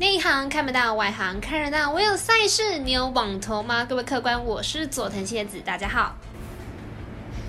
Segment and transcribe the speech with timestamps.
[0.00, 1.90] 内行看不到，外行看热闹。
[1.90, 3.84] 我有赛事，你有网投吗？
[3.84, 6.16] 各位客官，我是佐藤蝎子，大家好。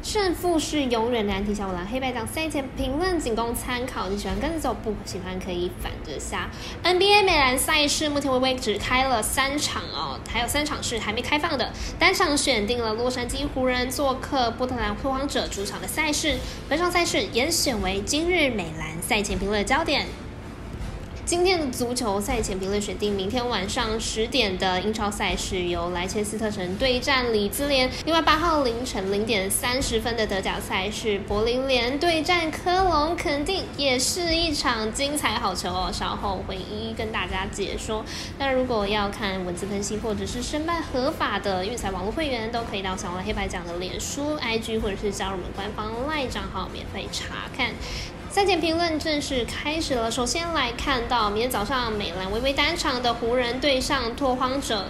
[0.00, 4.08] 胜负是永远难题，小五郎黑白奖赛前评论仅供参考。
[4.08, 6.48] 你喜欢跟着走，不喜欢可以反着下。
[6.84, 11.72] NBA 美篮赛事目前微微只开了三场哦，还有三场是还没开放的。
[11.98, 16.38] 单场选定了洛杉矶湖人做客波特兰拓荒者主场的赛事。
[16.68, 20.06] 本场赛事严选为今日美篮赛前评论的焦点。
[21.26, 27.90] 今天的足球赛前评论选定明天晚上十点的英超赛事，由莱切斯特城对战里兹联。
[28.04, 35.90] 另外八号凌晨零点三十分的德甲赛事，柏林联对战科隆，肯定也是一场精彩好球哦。
[35.92, 38.04] 稍后会一一跟大家解说。
[38.38, 47.72] 那如果要看文字分析或者是申办合法的运彩网络会员，都可以到小王黑白讲的脸书、IG 或者是加入我们官方 LINE 账号免费查看。
[48.36, 50.10] 赛前评论正式开始了。
[50.10, 54.88] 首先来看到明天早上美兰微微单场的湖人对上拓荒者。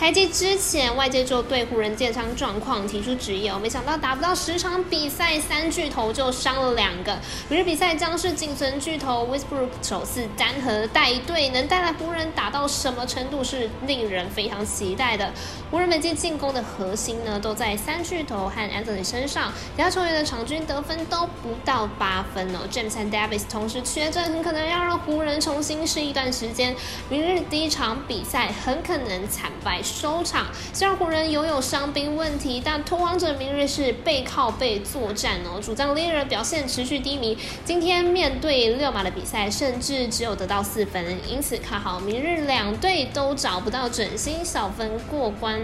[0.00, 7.18] 开机之前，外界就对湖人健伤状况提出质疑，没想到打不到十场比赛，三巨头就伤了两个。
[7.50, 15.30] 明日比赛将是仅存巨头 Westbrook 首次单核带队，能带来湖人打到什么程度是令人非常期待的。
[15.70, 22.60] 湖人每季进攻的核心呢，都在三巨头和 Anthony 身上，其他球员的场均得分都不到八分哦。
[22.72, 26.74] James 和 Davis 同时缺阵，很可能要让湖人重新试一段时间。
[27.10, 29.82] 明日第一场比赛很可能惨败。
[29.90, 35.60] 收场，虽然湖人拥有伤兵问题，但拓荒者明日是背靠背作战哦。
[35.60, 45.60] 主将猎人表现持续低迷，今天面对六马的比赛，甚至只有得到四分，因此看好明日两队都找不到准星，小分过关。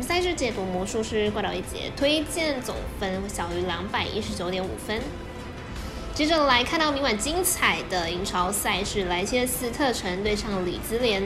[0.00, 5.00] 赛事解读魔术师怪盗一节，推荐总分小于两百一十九点五分。
[6.14, 11.22] 接着来看到明晚精彩的英超赛事，莱切斯特城对上里兹联。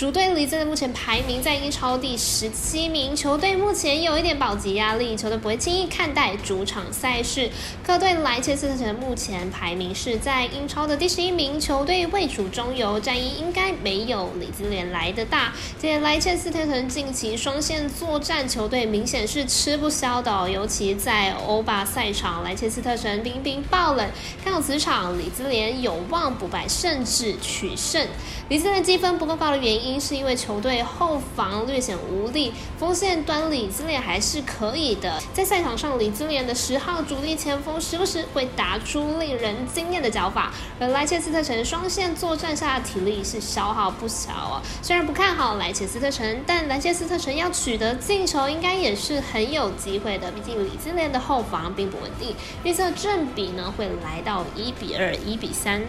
[0.00, 7.50] 主队里兹的目前排名在英超第十七名，球队目前有一点保级压力，球队不会轻易看待主场赛事。
[7.86, 15.52] 客队莱切斯特城目前排名是在英超的第十一名，球队位处中游，战役应该没有里兹联来的大。
[15.78, 24.08] 这莱切斯特城近期双线作战，球队明显是吃不消的，尤其在欧巴赛场，莱切斯特城冰冰爆冷。
[24.42, 28.08] 看好此场里兹联有望不败，甚至取胜。
[28.48, 29.89] 里兹联积分不够高的原因。
[29.98, 35.20] 是因为球队后防略显无力，锋线端李兹联还是可以的。
[35.32, 44.62] 在赛场上，李兹联的十号主力前锋时不时会打出令人惊艳的脚法，而莱切斯特城双线作战下的体力是消耗不小哦。
[44.82, 50.30] 虽然不看好莱切斯特城，但莱切斯特城要取得进球应该也是很有机会的。
[50.32, 52.34] 毕竟李兹联的后防并不稳定，
[52.64, 55.80] 预测正比呢会来到一比二、一比三。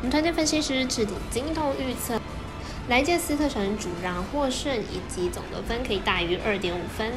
[0.00, 2.20] 我们团队分析师制定精通预测。
[2.88, 7.12] 莱切斯特城主让获胜，以及总得分可以大于二点五分。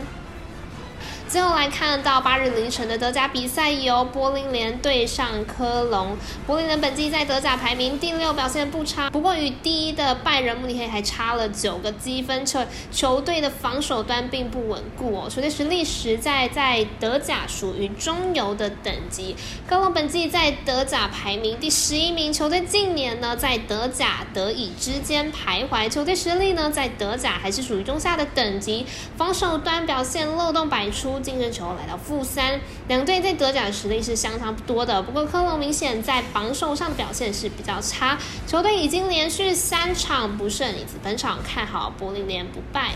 [1.36, 6.16] 最后来看到八日凌晨的德甲比赛，由柏林联对上科隆。
[6.48, 15.30] 柏林联本季在德甲排名第六，表现不差，不过与第一的拜仁慕尼黑还差了九个积分，球球队的防守端并不稳固哦。
[15.30, 19.36] 球队实力实在在德甲属于中游的等级。
[19.68, 28.86] 科隆本季在德甲排名第十一名，球队近年呢在德甲德乙之间徘徊，球队实力呢在德甲还是属于中下的等级，
[29.18, 31.20] 防守端表现漏洞百出。
[31.26, 35.02] 净胜球来到负三，两队在德甲的实力是相差不多的。
[35.02, 38.16] 不过科隆明显在防守上表现是比较差，
[38.46, 42.92] 球队已经连续三场不胜，以此本场看好柏林联不败。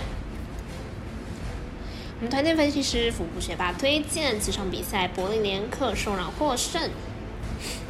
[2.17, 6.91] 我们团队分析师福布学霸推荐这场比赛柏林联客胜让获胜。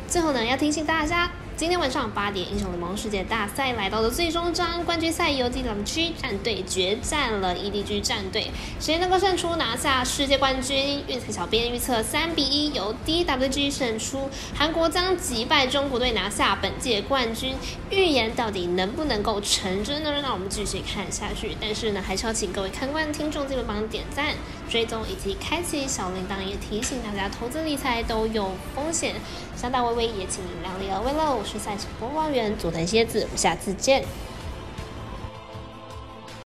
[0.07, 1.29] 最后呢，要提醒大家。
[1.59, 8.49] 今天晚上八点，英雄联盟世界大赛来到了最终章，冠军赛由 DWG 战队决战了 EDG 战队，
[8.79, 11.03] 谁能够胜出拿下世界冠军？
[11.05, 17.53] 运彩小编预测三比一由 DWG 胜出，韩国将击败中国队拿下本届冠军。
[17.89, 20.13] 预言到底能不能够成真呢？
[20.21, 21.57] 让我们继续看下去。
[21.59, 24.27] 但是呢，还是要请各位看官听众记得帮点赞、
[24.69, 29.15] 追踪以及开启小铃铛，也提醒大家投资理财都有风险，
[29.57, 31.41] 想打微微也请量力而为喽。
[31.43, 34.05] 是赛事播报员佐藤蝎子，我们下次见。